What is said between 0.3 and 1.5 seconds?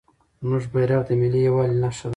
زموږ بیرغ د ملي